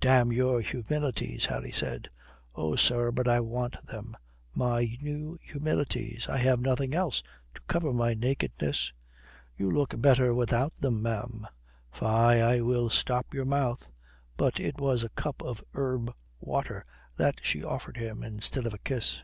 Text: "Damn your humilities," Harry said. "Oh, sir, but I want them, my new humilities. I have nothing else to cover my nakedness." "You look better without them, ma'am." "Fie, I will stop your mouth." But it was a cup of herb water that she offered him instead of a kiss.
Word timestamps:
"Damn 0.00 0.32
your 0.32 0.60
humilities," 0.62 1.46
Harry 1.46 1.70
said. 1.70 2.10
"Oh, 2.56 2.74
sir, 2.74 3.12
but 3.12 3.28
I 3.28 3.38
want 3.38 3.80
them, 3.86 4.16
my 4.52 4.96
new 5.00 5.38
humilities. 5.40 6.28
I 6.28 6.38
have 6.38 6.58
nothing 6.58 6.92
else 6.92 7.22
to 7.54 7.60
cover 7.68 7.92
my 7.92 8.12
nakedness." 8.14 8.92
"You 9.56 9.70
look 9.70 9.94
better 10.02 10.34
without 10.34 10.74
them, 10.74 11.02
ma'am." 11.02 11.46
"Fie, 11.92 12.04
I 12.04 12.62
will 12.62 12.90
stop 12.90 13.32
your 13.32 13.44
mouth." 13.46 13.92
But 14.36 14.58
it 14.58 14.80
was 14.80 15.04
a 15.04 15.08
cup 15.10 15.40
of 15.40 15.62
herb 15.72 16.12
water 16.40 16.82
that 17.16 17.36
she 17.42 17.62
offered 17.62 17.96
him 17.96 18.24
instead 18.24 18.66
of 18.66 18.74
a 18.74 18.78
kiss. 18.78 19.22